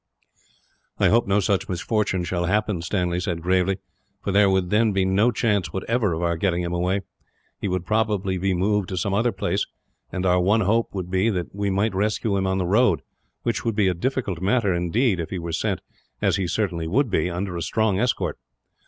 "I 0.97 1.09
hope 1.09 1.27
no 1.27 1.39
such 1.39 1.69
misfortune 1.69 2.25
will 2.31 2.45
happen," 2.45 2.81
Stanley 2.81 3.19
said, 3.19 3.43
gravely, 3.43 3.77
"for 4.23 4.31
there 4.31 4.49
would 4.49 4.71
then 4.71 4.93
be 4.93 5.05
no 5.05 5.29
chance, 5.29 5.71
whatever, 5.71 6.13
of 6.13 6.23
our 6.23 6.37
getting 6.37 6.63
him 6.63 6.73
away. 6.73 7.01
He 7.59 7.67
would 7.67 7.85
probably 7.85 8.39
be 8.39 8.55
moved 8.55 8.89
to 8.89 8.97
some 8.97 9.13
other 9.13 9.31
place, 9.31 9.63
and 10.11 10.25
our 10.25 10.39
one 10.41 10.61
hope 10.61 10.91
would 10.95 11.11
be 11.11 11.29
that 11.29 11.53
we 11.53 11.69
might 11.69 11.93
rescue 11.93 12.35
him 12.35 12.47
on 12.47 12.57
the 12.57 12.65
road; 12.65 13.03
which 13.43 13.63
would 13.63 13.75
be 13.75 13.89
a 13.89 13.93
difficult 13.93 14.41
matter, 14.41 14.73
indeed, 14.73 15.19
if 15.19 15.29
he 15.29 15.37
were 15.37 15.51
sent, 15.53 15.81
as 16.19 16.37
he 16.37 16.47
certainly 16.47 16.87
would 16.87 17.11
be, 17.11 17.29
under 17.29 17.55
a 17.55 17.61
strong 17.61 17.99
escort. 17.99 18.39